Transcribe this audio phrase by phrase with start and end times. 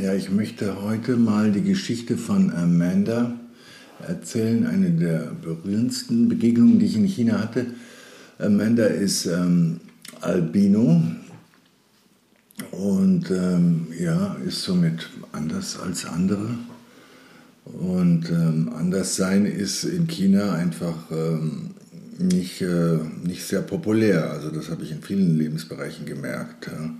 [0.00, 3.32] Ja, ich möchte heute mal die Geschichte von Amanda
[4.06, 7.66] erzählen, eine der berührendsten Begegnungen, die ich in China hatte.
[8.38, 9.80] Amanda ist ähm,
[10.20, 11.02] Albino
[12.70, 16.50] und ähm, ja, ist somit anders als andere.
[17.64, 21.70] Und ähm, anders sein ist in China einfach ähm,
[22.18, 24.30] nicht, äh, nicht sehr populär.
[24.30, 26.68] Also das habe ich in vielen Lebensbereichen gemerkt.
[26.68, 26.90] Ja.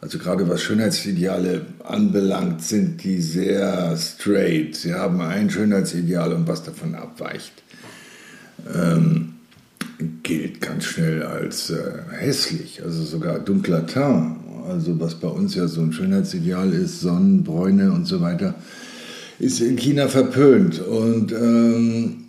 [0.00, 4.76] Also gerade was Schönheitsideale anbelangt, sind die sehr straight.
[4.76, 7.52] Sie haben ein Schönheitsideal und was davon abweicht,
[8.72, 9.34] ähm,
[10.22, 14.36] gilt ganz schnell als äh, hässlich, also sogar dunkler Teint.
[14.68, 18.54] Also was bei uns ja so ein Schönheitsideal ist, Sonnenbräune und so weiter,
[19.38, 20.78] ist in China verpönt.
[20.80, 22.24] Und ähm,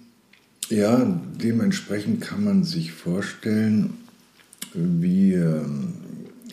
[0.69, 3.95] ja, dementsprechend kann man sich vorstellen,
[4.73, 5.93] wie ähm,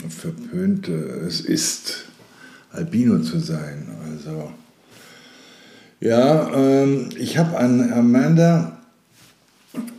[0.08, 2.05] verpönt es ist,
[2.72, 3.89] Albino zu sein.
[4.11, 4.50] Also,
[6.00, 8.78] ja, ähm, ich habe an Amanda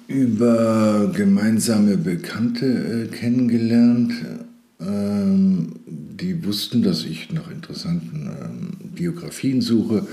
[0.07, 4.13] über gemeinsame Bekannte äh, kennengelernt.
[4.79, 10.07] Ähm, die wussten, dass ich nach interessanten ähm, Biografien suche.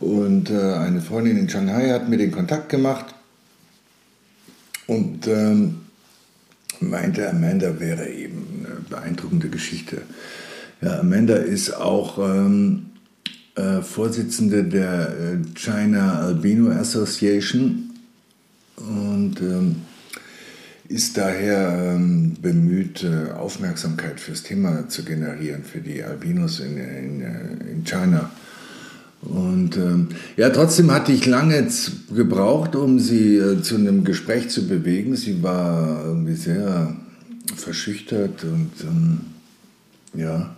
[0.00, 3.14] Und äh, eine Freundin in Shanghai hat mir den Kontakt gemacht
[4.86, 5.76] und ähm,
[6.80, 8.49] meinte, Amanda wäre eben
[8.90, 10.02] beeindruckende Geschichte.
[10.82, 12.86] Ja, Amanda ist auch ähm,
[13.54, 17.90] äh, Vorsitzende der äh, China Albino Association
[18.76, 19.76] und ähm,
[20.88, 27.20] ist daher ähm, bemüht, äh, Aufmerksamkeit fürs Thema zu generieren, für die Albinos in, in,
[27.20, 28.30] äh, in China.
[29.22, 31.68] Und ähm, ja, trotzdem hatte ich lange
[32.14, 35.14] gebraucht, um sie äh, zu einem Gespräch zu bewegen.
[35.14, 36.96] Sie war irgendwie sehr
[37.56, 39.20] verschüchtert und ähm,
[40.14, 40.56] ja,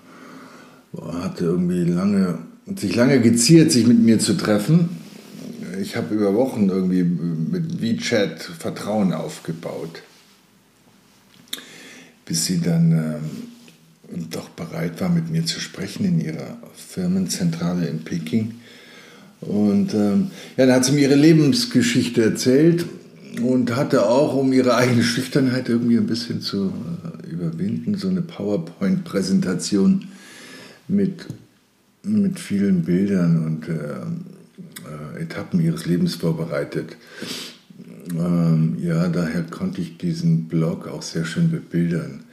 [1.23, 2.39] hatte irgendwie lange,
[2.77, 4.91] sich lange geziert, sich mit mir zu treffen.
[5.81, 10.03] Ich habe über Wochen irgendwie mit WeChat Vertrauen aufgebaut,
[12.27, 12.93] bis sie dann
[14.13, 18.55] ähm, doch bereit war, mit mir zu sprechen in ihrer Firmenzentrale in Peking.
[19.41, 22.85] Und ähm, ja, dann hat sie mir ihre Lebensgeschichte erzählt
[23.41, 26.72] und hatte auch, um ihre eigene Schüchternheit irgendwie ein bisschen zu
[27.25, 30.09] äh, überwinden, so eine PowerPoint-Präsentation
[30.88, 31.26] mit,
[32.03, 33.72] mit vielen Bildern und äh,
[35.16, 36.97] äh, Etappen ihres Lebens vorbereitet.
[38.19, 42.25] Ähm, ja, daher konnte ich diesen Blog auch sehr schön bebildern.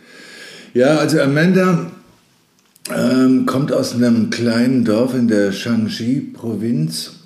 [0.73, 1.91] Ja, also Amanda
[2.93, 7.18] ähm, kommt aus einem kleinen Dorf in der Shanxi-Provinz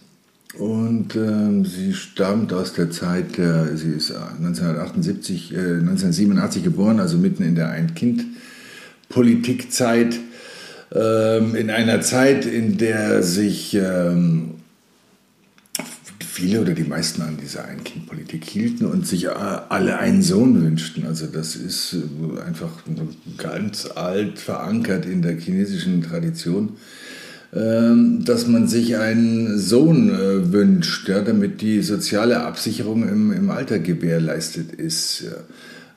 [0.57, 7.17] und ähm, sie stammt aus der Zeit, der, sie ist 1978, äh, 1987 geboren, also
[7.17, 10.19] mitten in der Ein-Kind-Politikzeit,
[10.93, 14.51] ähm, in einer Zeit, in der sich ähm,
[16.19, 21.07] viele oder die meisten an dieser Ein-Kind-Politik hielten und sich alle einen Sohn wünschten.
[21.07, 22.03] Also das ist äh,
[22.41, 22.83] einfach
[23.37, 26.73] ganz alt verankert in der chinesischen Tradition,
[27.55, 34.71] dass man sich einen Sohn äh, wünscht, damit die soziale Absicherung im, im Alter gewährleistet
[34.71, 35.25] ist.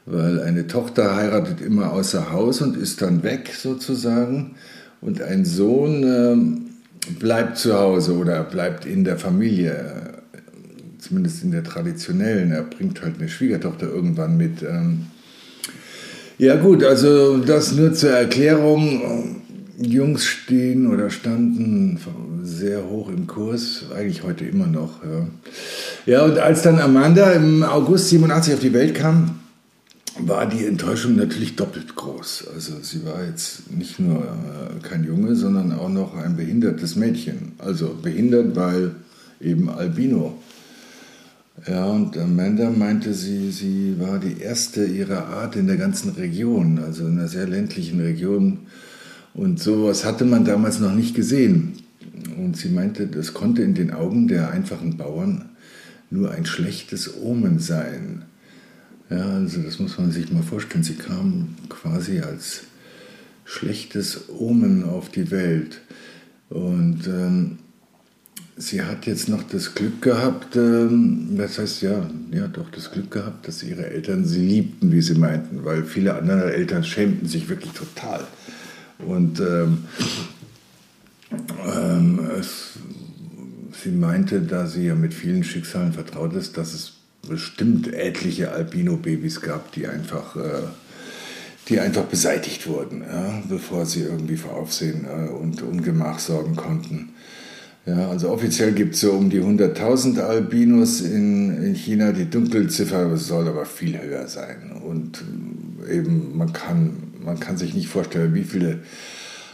[0.04, 4.54] Weil eine Tochter heiratet immer außer Haus und ist dann weg sozusagen
[5.00, 6.60] und ein Sohn ähm,
[7.18, 10.16] bleibt zu Hause oder bleibt in der Familie
[11.06, 14.62] zumindest in der traditionellen, er bringt halt eine Schwiegertochter irgendwann mit.
[14.62, 15.06] Ähm.
[16.38, 19.42] Ja gut, also das nur zur Erklärung.
[19.78, 21.98] Jungs stehen oder standen
[22.42, 25.02] sehr hoch im Kurs, eigentlich heute immer noch.
[25.04, 25.26] Ja,
[26.06, 29.40] ja und als dann Amanda im August 87 auf die Welt kam,
[30.18, 32.48] war die Enttäuschung natürlich doppelt groß.
[32.54, 37.52] Also sie war jetzt nicht nur äh, kein Junge, sondern auch noch ein behindertes Mädchen.
[37.58, 38.92] Also behindert, weil
[39.40, 40.38] eben Albino.
[41.66, 46.78] Ja, und Amanda meinte, sie, sie war die erste ihrer Art in der ganzen Region,
[46.78, 48.58] also in einer sehr ländlichen Region.
[49.36, 51.74] Und sowas hatte man damals noch nicht gesehen.
[52.38, 55.50] Und sie meinte, das konnte in den Augen der einfachen Bauern
[56.10, 58.22] nur ein schlechtes Omen sein.
[59.10, 60.84] Ja, also das muss man sich mal vorstellen.
[60.84, 62.62] Sie kam quasi als
[63.44, 65.82] schlechtes Omen auf die Welt.
[66.48, 67.58] Und ähm,
[68.56, 73.10] sie hat jetzt noch das Glück gehabt, ähm, das heißt ja, ja doch das Glück
[73.10, 77.48] gehabt, dass ihre Eltern sie liebten, wie sie meinten, weil viele andere Eltern schämten sich
[77.48, 78.24] wirklich total.
[78.98, 79.84] Und ähm,
[81.66, 82.78] ähm, es,
[83.82, 86.92] sie meinte, da sie ja mit vielen Schicksalen vertraut ist, dass es
[87.28, 90.62] bestimmt etliche Albino-Babys gab, die einfach, äh,
[91.68, 97.10] die einfach beseitigt wurden, ja, bevor sie irgendwie für Aufsehen äh, und Ungemach sorgen konnten.
[97.86, 102.10] Ja, also offiziell gibt es so um die 100.000 Albinos in, in China.
[102.10, 104.72] Die Dunkelziffer soll aber viel höher sein.
[104.84, 105.22] Und
[105.88, 108.78] äh, eben, man kann, man kann sich nicht vorstellen, wie viele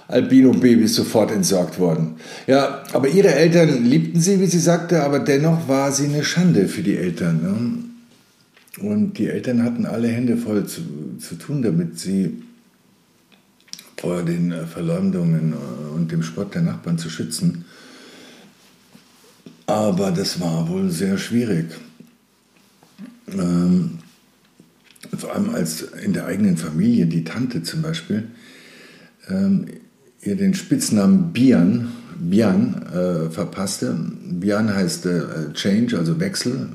[0.08, 2.16] Albino-Babys sofort entsorgt wurden.
[2.46, 6.68] Ja, aber ihre Eltern liebten sie, wie sie sagte, aber dennoch war sie eine Schande
[6.68, 7.42] für die Eltern.
[7.42, 8.88] Ne?
[8.88, 10.82] Und die Eltern hatten alle Hände voll zu,
[11.18, 12.42] zu tun, damit sie
[13.96, 15.54] vor den Verleumdungen
[15.94, 17.64] und dem Spott der Nachbarn zu schützen.
[19.66, 21.66] Aber das war wohl sehr schwierig.
[23.28, 24.01] Ähm,
[25.16, 28.28] vor allem als in der eigenen Familie, die Tante zum Beispiel,
[29.28, 29.66] ähm,
[30.22, 33.98] ihr den Spitznamen Bian, Bian äh, verpasste.
[34.24, 36.68] Bian heißt äh, Change, also Wechsel.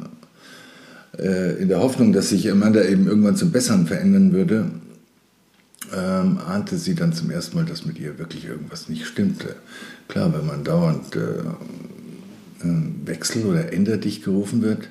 [1.17, 4.71] Äh, in der Hoffnung, dass sich Amanda eben irgendwann zum Besseren verändern würde,
[5.95, 9.55] ähm, ahnte sie dann zum ersten Mal, dass mit ihr wirklich irgendwas nicht stimmte.
[10.09, 11.43] Klar, wenn man dauernd äh,
[13.05, 14.89] Wechsel oder änder dich gerufen wird.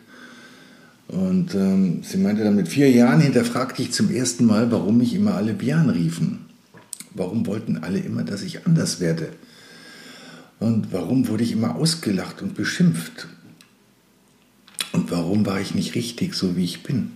[1.09, 5.15] Und ähm, sie meinte dann, mit vier Jahren hinterfragte ich zum ersten Mal, warum mich
[5.15, 6.47] immer alle Bian riefen.
[7.15, 9.31] Warum wollten alle immer, dass ich anders werde?
[10.59, 13.29] Und warum wurde ich immer ausgelacht und beschimpft?
[14.93, 17.13] Und warum war ich nicht richtig, so wie ich bin?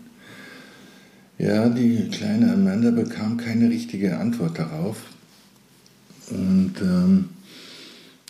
[1.38, 4.98] Ja, die kleine Amanda bekam keine richtige Antwort darauf.
[6.30, 7.30] Und ähm,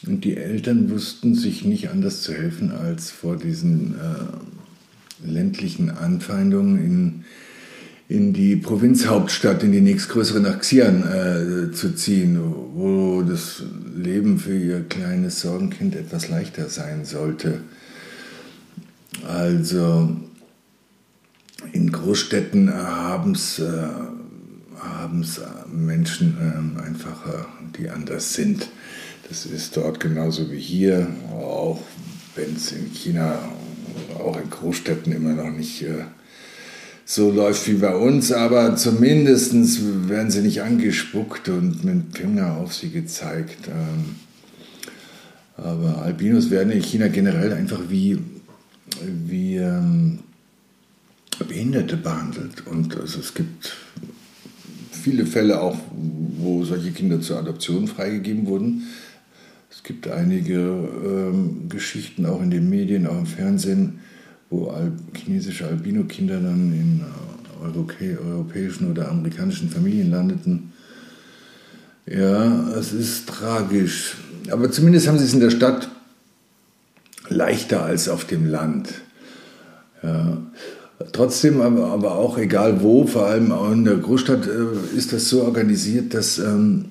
[0.07, 4.60] und die Eltern wussten sich nicht anders zu helfen, als vor diesen äh,
[5.25, 7.25] ländlichen Anfeindungen in,
[8.09, 12.39] in die Provinzhauptstadt, in die nächstgrößere nach Xi'an äh, zu ziehen,
[12.75, 13.63] wo das
[13.95, 17.61] Leben für ihr kleines Sorgenkind etwas leichter sein sollte.
[19.27, 20.17] Also
[21.73, 23.89] in Großstädten haben es äh,
[25.71, 27.47] Menschen äh, einfach,
[27.79, 28.69] die anders sind.
[29.29, 31.81] Das ist dort genauso wie hier, auch
[32.35, 33.39] wenn es in China,
[34.21, 36.05] auch in Großstädten immer noch nicht äh,
[37.05, 39.53] so läuft wie bei uns, aber zumindest
[40.09, 43.67] werden sie nicht angespuckt und mit dem Finger auf sie gezeigt.
[43.67, 44.17] Ähm,
[45.57, 48.19] aber Albinos werden in China generell einfach wie,
[49.03, 50.21] wie ähm,
[51.45, 52.67] Behinderte behandelt.
[52.67, 53.77] Und also es gibt
[54.93, 55.79] viele Fälle auch,
[56.39, 58.85] wo solche Kinder zur Adoption freigegeben wurden.
[59.71, 64.01] Es gibt einige ähm, Geschichten auch in den Medien, auch im Fernsehen,
[64.51, 70.73] wo Al chinesische Albino-Kinder dann in äh, europäischen oder amerikanischen Familien landeten.
[72.07, 74.17] Ja, es ist tragisch.
[74.51, 75.89] Aber zumindest haben sie es in der Stadt
[77.29, 78.89] leichter als auf dem Land.
[80.03, 80.39] Ja.
[81.13, 85.29] Trotzdem, aber, aber auch egal wo, vor allem auch in der Großstadt, äh, ist das
[85.29, 86.87] so organisiert, dass ähm,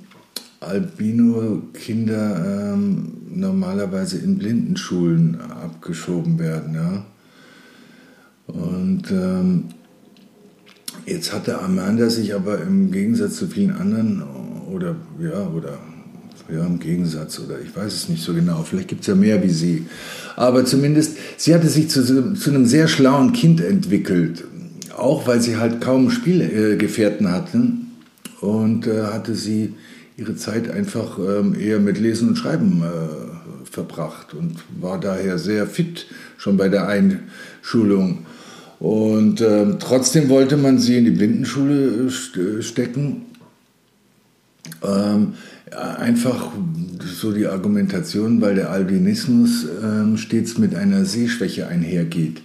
[0.61, 6.73] Albino-Kinder ähm, normalerweise in Blindenschulen abgeschoben werden.
[6.73, 7.05] Ja?
[8.53, 9.65] Und ähm,
[11.05, 14.23] jetzt hatte Amanda sich aber im Gegensatz zu vielen anderen,
[14.71, 15.77] oder ja, oder
[16.51, 19.43] ja, im Gegensatz, oder ich weiß es nicht so genau, vielleicht gibt es ja mehr
[19.43, 19.85] wie sie.
[20.35, 24.45] Aber zumindest, sie hatte sich zu, zu einem sehr schlauen Kind entwickelt,
[24.97, 27.91] auch weil sie halt kaum Spielgefährten hatten
[28.41, 29.73] und äh, hatte sie
[30.17, 35.67] ihre Zeit einfach ähm, eher mit Lesen und Schreiben äh, verbracht und war daher sehr
[35.67, 38.25] fit schon bei der Einschulung.
[38.79, 43.25] Und ähm, trotzdem wollte man sie in die Blindenschule äh, stecken.
[44.81, 45.33] Ähm,
[45.71, 46.51] einfach
[47.03, 52.41] so die Argumentation, weil der Albinismus ähm, stets mit einer Sehschwäche einhergeht.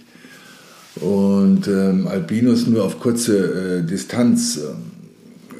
[0.95, 4.95] Und ähm, Albinos nur auf kurze äh, Distanz ähm,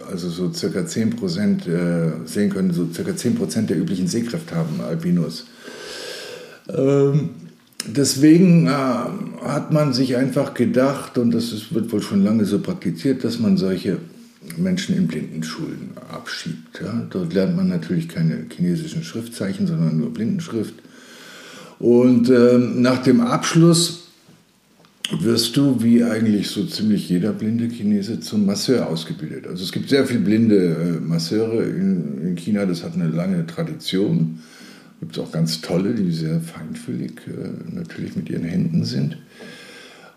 [0.09, 4.53] also so circa 10 Prozent äh, sehen können, so circa 10 Prozent der üblichen Sehkraft
[4.53, 5.45] haben Albinos.
[6.69, 7.29] Ähm,
[7.87, 12.59] deswegen äh, hat man sich einfach gedacht, und das ist, wird wohl schon lange so
[12.59, 13.97] praktiziert, dass man solche
[14.57, 16.81] Menschen in Blindenschulen abschiebt.
[16.81, 17.05] Ja?
[17.09, 20.75] Dort lernt man natürlich keine chinesischen Schriftzeichen, sondern nur Blindenschrift.
[21.79, 24.05] Und ähm, nach dem Abschluss
[25.19, 29.45] wirst du, wie eigentlich so ziemlich jeder blinde Chinese, zum Masseur ausgebildet.
[29.47, 33.45] Also es gibt sehr viele blinde äh, Masseure in, in, China, das hat eine lange
[33.45, 34.39] Tradition.
[35.05, 39.19] Gibt es auch ganz tolle, die sehr feinfühlig äh, natürlich mit ihren Händen sind.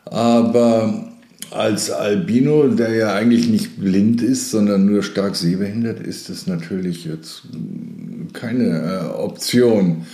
[0.06, 1.10] Aber
[1.50, 7.04] als Albino, der ja eigentlich nicht blind ist, sondern nur stark sehbehindert, ist das natürlich
[7.04, 7.42] jetzt
[8.32, 10.06] keine äh, Option,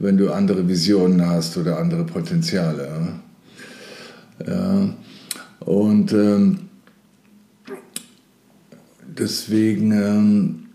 [0.00, 2.88] wenn du andere Visionen hast oder andere Potenziale.
[4.44, 4.88] Ja.
[5.60, 6.58] Und ähm,
[9.16, 10.65] deswegen ähm,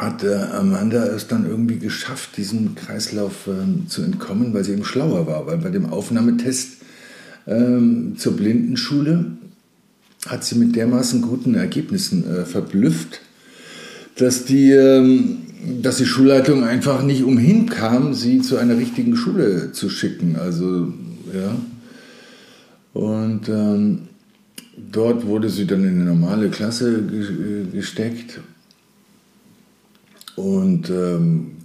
[0.00, 4.84] hat äh, Amanda es dann irgendwie geschafft, diesem Kreislauf ähm, zu entkommen, weil sie eben
[4.84, 5.46] schlauer war.
[5.46, 6.78] Weil bei dem Aufnahmetest
[7.46, 9.24] ähm, zur Blindenschule
[10.26, 13.20] hat sie mit dermaßen guten Ergebnissen äh, verblüfft,
[14.16, 15.38] dass die, ähm,
[15.82, 20.36] dass die Schulleitung einfach nicht umhin kam, sie zu einer richtigen Schule zu schicken.
[20.36, 20.92] Also,
[21.32, 21.56] ja.
[22.94, 24.00] Und ähm,
[24.92, 27.02] dort wurde sie dann in eine normale Klasse
[27.72, 28.40] gesteckt
[30.38, 31.56] und ähm,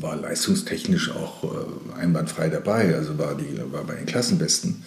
[0.00, 4.82] war leistungstechnisch auch äh, einwandfrei dabei, also war, die, war bei den Klassenbesten.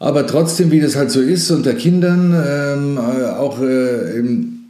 [0.00, 4.64] Aber trotzdem, wie das halt so ist unter Kindern, ähm, äh, auch äh, im,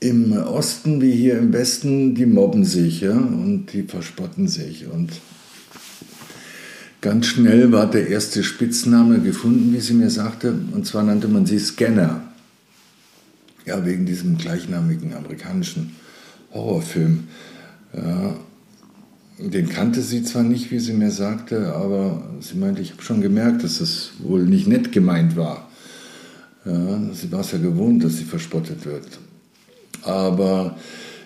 [0.00, 4.86] im Osten wie hier im Westen, die mobben sich ja, und die verspotten sich.
[4.88, 5.10] Und
[7.00, 11.46] ganz schnell war der erste Spitzname gefunden, wie sie mir sagte, und zwar nannte man
[11.46, 12.22] sie Scanner.
[13.64, 15.96] Ja, wegen diesem gleichnamigen amerikanischen
[16.56, 17.24] Horrorfilm.
[17.94, 18.34] Ja,
[19.38, 23.20] den kannte sie zwar nicht, wie sie mir sagte, aber sie meinte, ich habe schon
[23.20, 25.68] gemerkt, dass es wohl nicht nett gemeint war.
[26.64, 29.06] Ja, sie war es ja gewohnt, dass sie verspottet wird.
[30.02, 30.76] Aber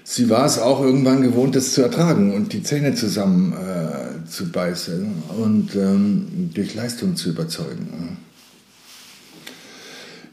[0.04, 4.50] sie war es auch irgendwann gewohnt, das zu ertragen und die Zähne zusammen äh, zu
[4.50, 5.06] beißen
[5.38, 8.18] und ähm, durch Leistung zu überzeugen.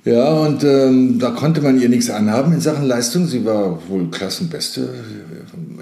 [0.08, 3.28] Ja, und ähm, da konnte man ihr nichts anhaben in Sachen Leistung.
[3.28, 4.88] Sie war wohl Klassenbeste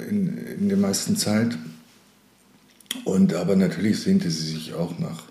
[0.09, 1.55] in, in der meisten Zeit.
[3.03, 5.25] Und aber natürlich sehnte sie sich auch nach,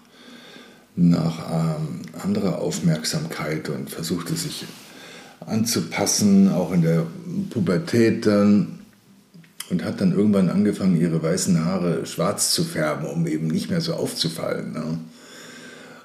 [0.95, 4.65] nach ähm, anderer Aufmerksamkeit und versuchte sich
[5.45, 7.05] anzupassen, auch in der
[7.51, 8.79] Pubertät dann.
[9.71, 13.81] Und hat dann irgendwann angefangen, ihre weißen Haare schwarz zu färben, um eben nicht mehr
[13.81, 14.73] so aufzufallen.
[14.73, 14.99] Ne?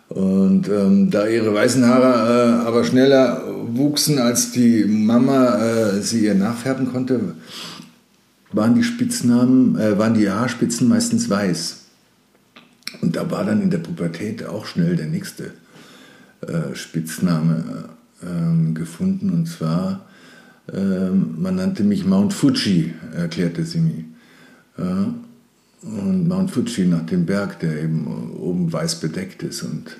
[0.10, 6.26] Und ähm, da ihre weißen Haare äh, aber schneller wuchsen, als die Mama äh, sie
[6.26, 7.36] ihr nachfärben konnte,
[8.52, 11.86] waren die Spitznamen, äh, waren die Haarspitzen meistens weiß.
[13.02, 15.52] Und da war dann in der Pubertät auch schnell der nächste
[16.42, 17.90] äh, Spitzname
[18.26, 19.30] ähm, gefunden.
[19.30, 20.08] Und zwar,
[20.74, 24.06] ähm, man nannte mich Mount Fuji, erklärte sie mir.
[25.82, 29.64] Und Mount Fuji nach dem Berg, der eben oben weiß bedeckt ist.
[29.64, 29.98] Und,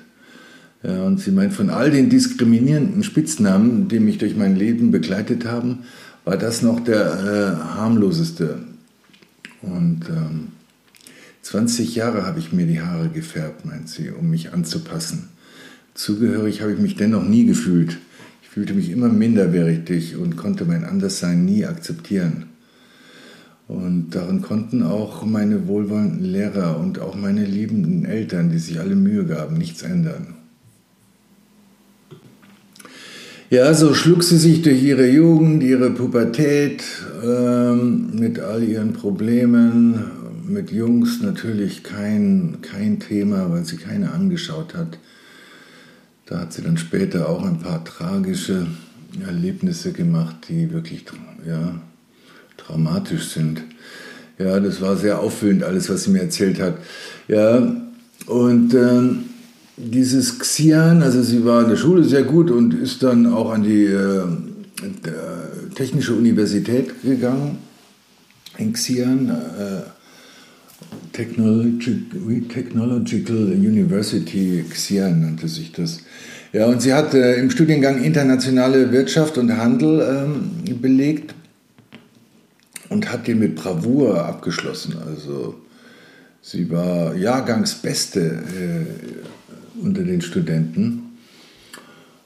[0.82, 5.46] ja, und sie meint, von all den diskriminierenden Spitznamen, die mich durch mein Leben begleitet
[5.46, 5.80] haben,
[6.24, 8.58] war das noch der äh, harmloseste.
[9.62, 10.48] Und ähm,
[11.42, 15.30] 20 Jahre habe ich mir die Haare gefärbt, meint sie, um mich anzupassen.
[15.94, 17.98] Zugehörig habe ich mich dennoch nie gefühlt.
[18.42, 22.44] Ich fühlte mich immer minderwertig und konnte mein Anderssein nie akzeptieren.
[23.70, 28.96] Und darin konnten auch meine wohlwollenden Lehrer und auch meine liebenden Eltern, die sich alle
[28.96, 30.34] Mühe gaben, nichts ändern.
[33.48, 36.82] Ja, so schlug sie sich durch ihre Jugend, ihre Pubertät
[37.24, 40.02] ähm, mit all ihren Problemen.
[40.48, 44.98] Mit Jungs natürlich kein, kein Thema, weil sie keine angeschaut hat.
[46.26, 48.66] Da hat sie dann später auch ein paar tragische
[49.24, 51.04] Erlebnisse gemacht, die wirklich
[51.46, 51.80] ja,
[52.66, 53.62] traumatisch sind.
[54.38, 56.74] Ja, das war sehr auffüllend, alles, was sie mir erzählt hat.
[57.28, 57.76] Ja,
[58.26, 59.00] und äh,
[59.76, 63.62] dieses Xian, also sie war in der Schule sehr gut und ist dann auch an
[63.62, 64.22] die äh,
[65.74, 67.58] Technische Universität gegangen
[68.58, 69.28] in Xian.
[69.28, 69.82] Äh,
[71.12, 76.00] Technological University Xian nannte sich das.
[76.52, 80.50] Ja, und sie hat äh, im Studiengang internationale Wirtschaft und Handel ähm,
[80.80, 81.34] belegt
[82.90, 84.96] und hat den mit Bravour abgeschlossen.
[85.06, 85.54] Also
[86.42, 91.16] sie war Jahrgangsbeste äh, unter den Studenten.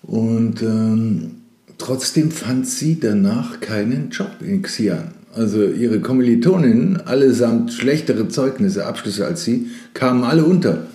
[0.03, 1.37] Und ähm,
[1.79, 5.13] trotzdem fand sie danach keinen Job in Xi'an.
[5.35, 10.87] Also ihre Kommilitoninnen, allesamt schlechtere Zeugnisse, Abschlüsse als sie, kamen alle unter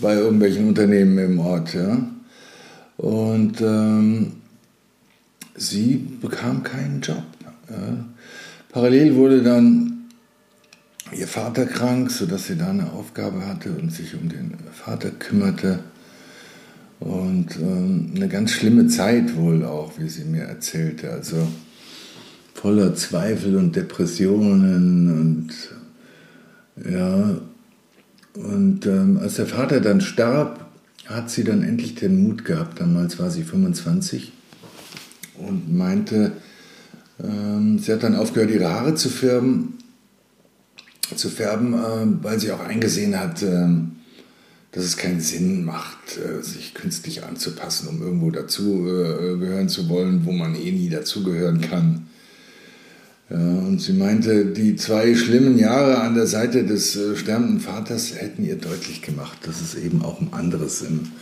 [0.00, 1.74] bei irgendwelchen Unternehmen im Ort.
[1.74, 1.98] Ja.
[2.96, 4.32] Und ähm,
[5.56, 7.22] sie bekam keinen Job.
[7.68, 8.04] Ja.
[8.72, 10.04] Parallel wurde dann
[11.12, 15.80] ihr Vater krank, sodass sie da eine Aufgabe hatte und sich um den Vater kümmerte.
[17.00, 21.10] Und ähm, eine ganz schlimme Zeit wohl auch, wie sie mir erzählte.
[21.10, 21.48] Also
[22.54, 25.52] voller Zweifel und Depressionen und
[26.88, 27.36] ja.
[28.34, 30.66] Und ähm, als der Vater dann starb,
[31.06, 32.80] hat sie dann endlich den Mut gehabt.
[32.80, 34.32] Damals war sie 25
[35.38, 36.32] und meinte,
[37.78, 39.78] sie hat dann aufgehört, ihre Haare zu färben,
[41.14, 43.66] zu färben, äh, weil sie auch eingesehen hat, äh,
[44.72, 50.24] dass es keinen Sinn macht, äh, sich künstlich anzupassen, um irgendwo dazu äh, zu wollen,
[50.24, 52.06] wo man eh nie dazugehören kann.
[53.28, 58.14] Ja, und sie meinte, die zwei schlimmen Jahre an der Seite des äh, sterbenden Vaters
[58.16, 61.12] hätten ihr deutlich gemacht, dass es eben auch um anderes im,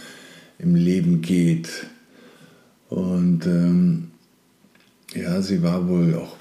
[0.59, 1.69] im Leben geht.
[2.89, 4.08] Und ähm,
[5.15, 6.37] ja, sie war wohl auch,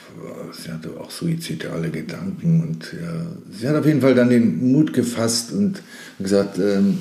[0.51, 4.93] sie hatte auch suizidale Gedanken und ja, sie hat auf jeden Fall dann den Mut
[4.93, 5.81] gefasst und
[6.19, 7.00] gesagt, ähm,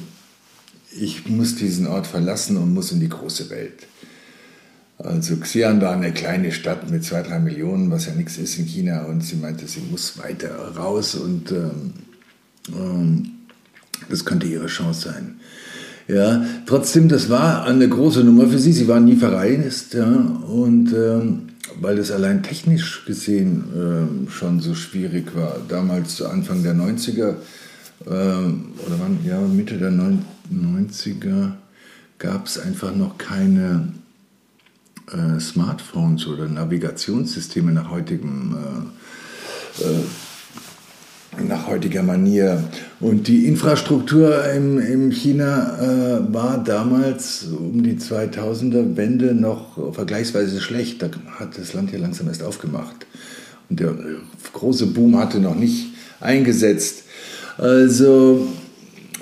[0.98, 3.86] ich muss diesen Ort verlassen und muss in die große Welt.
[4.98, 8.64] Also Xi'an war eine kleine Stadt mit zwei, drei Millionen, was ja nichts ist in
[8.64, 9.04] China.
[9.04, 11.92] Und sie meinte, sie muss weiter raus und ähm,
[12.68, 13.30] ähm,
[14.08, 15.40] das könnte ihre Chance sein.
[16.08, 18.72] Ja, trotzdem, das war eine große Nummer für sie.
[18.72, 21.48] Sie war nie verreist, ja, und ähm,
[21.80, 25.58] weil es allein technisch gesehen äh, schon so schwierig war.
[25.68, 27.34] Damals Anfang der 90er,
[28.04, 31.52] äh, oder wann, ja, Mitte der 90er,
[32.18, 33.92] gab es einfach noch keine
[35.12, 40.02] äh, Smartphones oder Navigationssysteme nach heutigem äh, äh,
[41.46, 42.62] nach heutiger Manier.
[43.00, 50.60] Und die Infrastruktur im, im China äh, war damals um die 2000er Wende noch vergleichsweise
[50.60, 51.02] schlecht.
[51.02, 53.06] Da hat das Land ja langsam erst aufgemacht.
[53.68, 53.94] Und der
[54.52, 55.88] große Boom hatte noch nicht
[56.20, 57.04] eingesetzt.
[57.58, 58.46] Also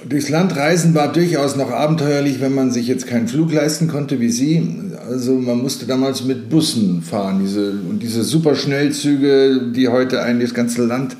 [0.08, 4.20] durchs Land reisen war durchaus noch abenteuerlich, wenn man sich jetzt keinen Flug leisten konnte
[4.20, 4.62] wie Sie.
[5.08, 7.40] Also man musste damals mit Bussen fahren.
[7.40, 11.16] Diese, und diese Superschnellzüge, die heute eigentlich das ganze Land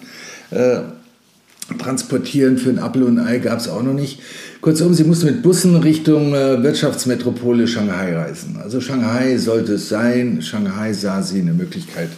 [1.78, 4.20] transportieren für ein Apfel und ein Ei, gab es auch noch nicht.
[4.60, 8.58] Kurzum, sie musste mit Bussen Richtung äh, Wirtschaftsmetropole Shanghai reisen.
[8.62, 10.42] Also Shanghai sollte es sein.
[10.42, 12.10] Shanghai sah sie eine Möglichkeit,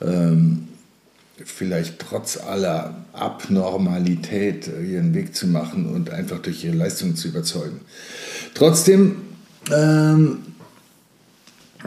[0.00, 0.68] ähm,
[1.44, 7.28] vielleicht trotz aller Abnormalität äh, ihren Weg zu machen und einfach durch ihre Leistung zu
[7.28, 7.80] überzeugen.
[8.54, 9.16] Trotzdem,
[9.72, 10.38] ähm,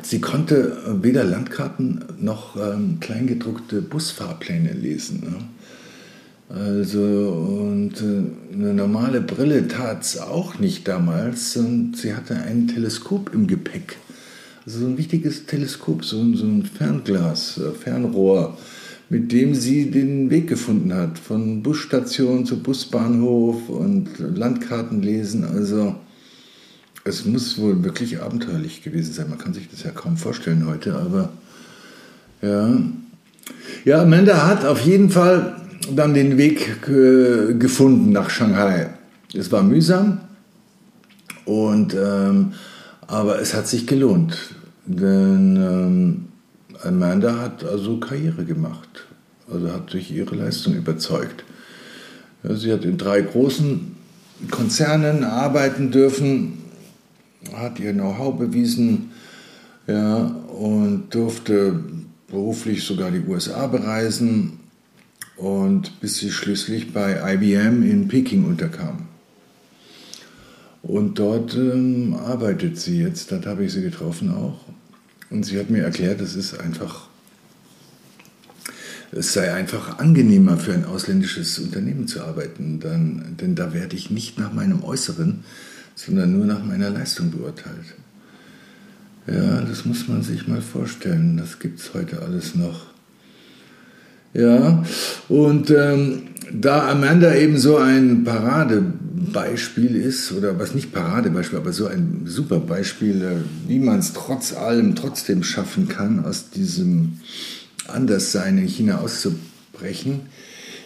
[0.03, 5.21] sie konnte weder Landkarten noch ähm, kleingedruckte Busfahrpläne lesen.
[5.21, 6.55] Ne?
[6.55, 12.67] Also, und äh, eine normale Brille tat es auch nicht damals und sie hatte ein
[12.67, 13.97] Teleskop im Gepäck.
[14.65, 18.57] Also so ein wichtiges Teleskop, so, so ein Fernglas, äh, Fernrohr
[19.10, 25.45] mit dem sie den Weg gefunden hat, von Busstation zu Busbahnhof und Landkarten lesen.
[25.45, 25.95] Also
[27.07, 29.29] es muss wohl wirklich abenteuerlich gewesen sein.
[29.29, 31.29] Man kann sich das ja kaum vorstellen heute, aber
[32.41, 32.77] ja.
[33.85, 35.55] Ja, Amanda hat auf jeden Fall
[35.95, 38.89] dann den Weg äh, gefunden nach Shanghai.
[39.33, 40.19] Es war mühsam,
[41.47, 42.51] und, ähm,
[43.07, 44.37] aber es hat sich gelohnt,
[44.85, 46.25] denn ähm,
[46.83, 49.07] Amanda hat also Karriere gemacht,
[49.49, 51.45] also hat durch ihre Leistung überzeugt.
[52.43, 53.95] Ja, sie hat in drei großen
[54.51, 56.63] Konzernen arbeiten dürfen,
[57.55, 59.12] hat ihr Know-how bewiesen
[59.88, 61.79] ja, und durfte
[62.27, 64.60] beruflich sogar die USA bereisen
[65.38, 69.07] und bis sie schließlich bei IBM in Peking unterkam.
[70.81, 74.60] Und dort ähm, arbeitet sie jetzt, dort habe ich sie getroffen auch.
[75.29, 77.10] Und sie hat mir erklärt, es ist einfach,
[79.12, 84.10] es sei einfach angenehmer für ein ausländisches Unternehmen zu arbeiten, dann, denn da werde ich
[84.10, 85.43] nicht nach meinem Äußeren,
[85.97, 87.95] sondern nur nach meiner Leistung beurteilt.
[89.25, 91.36] Ja, das muss man sich mal vorstellen.
[91.38, 92.86] Das gibt es heute alles noch.
[94.33, 94.83] Ja,
[95.27, 101.88] und ähm, da Amanda eben so ein Paradebeispiel ist, oder was nicht Paradebeispiel, aber so
[101.88, 107.19] ein super Beispiel, äh, wie man es trotz allem trotzdem schaffen kann, aus diesem
[107.88, 110.21] Anderssein in China auszubrechen,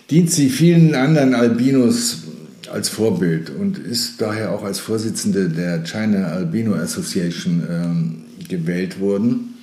[0.10, 2.24] dient sie vielen anderen Albinos
[2.72, 9.56] als Vorbild und ist daher auch als Vorsitzende der China Albino Association ähm, gewählt worden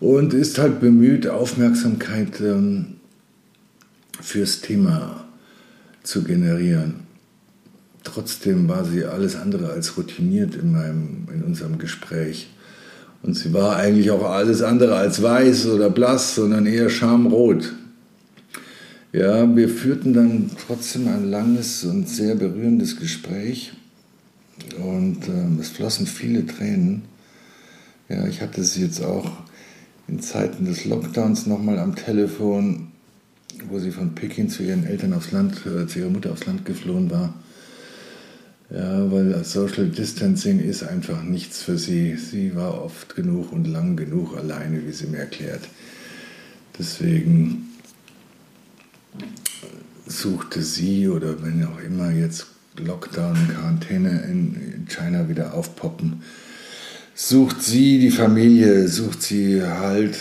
[0.00, 2.96] und ist halt bemüht, Aufmerksamkeit ähm,
[4.20, 5.24] fürs Thema
[6.02, 7.06] zu generieren.
[8.04, 12.48] Trotzdem war sie alles andere als routiniert in, meinem, in unserem Gespräch.
[13.22, 17.74] Und sie war eigentlich auch alles andere als weiß oder blass, sondern eher schamrot.
[19.12, 23.72] Ja, wir führten dann trotzdem ein langes und sehr berührendes Gespräch.
[24.78, 27.04] Und äh, es flossen viele Tränen.
[28.10, 29.30] Ja, ich hatte sie jetzt auch
[30.08, 32.88] in Zeiten des Lockdowns nochmal am Telefon,
[33.70, 36.66] wo sie von Peking zu ihren Eltern aufs Land, äh, zu ihrer Mutter aufs Land
[36.66, 37.32] geflohen war.
[38.70, 42.16] Ja, weil Social Distancing ist einfach nichts für sie.
[42.16, 45.62] Sie war oft genug und lang genug alleine, wie sie mir erklärt.
[46.78, 47.67] Deswegen
[50.06, 56.22] suchte sie oder wenn auch immer jetzt Lockdown, Quarantäne in China wieder aufpoppen,
[57.14, 60.16] sucht sie die Familie, sucht sie Halt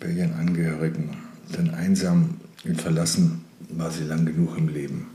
[0.00, 1.16] bei ihren Angehörigen.
[1.56, 5.06] Denn einsam und verlassen war sie lang genug im Leben.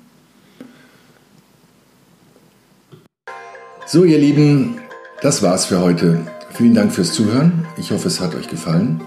[3.86, 4.80] So, ihr Lieben,
[5.22, 6.20] das war's für heute.
[6.54, 7.66] Vielen Dank fürs Zuhören.
[7.78, 9.02] Ich hoffe, es hat euch gefallen.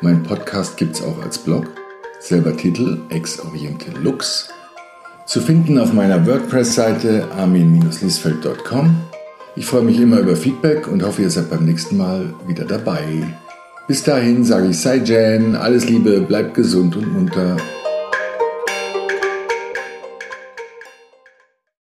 [0.00, 1.83] Mein Podcast gibt's auch als Blog.
[2.24, 4.48] Selber Titel Ex Oriente Lux.
[5.26, 8.96] Zu finden auf meiner WordPress-Seite armin-liesfeld.com.
[9.56, 13.04] Ich freue mich immer über Feedback und hoffe, ihr seid beim nächsten Mal wieder dabei.
[13.88, 17.58] Bis dahin sage ich Sei Jan, alles Liebe, bleibt gesund und munter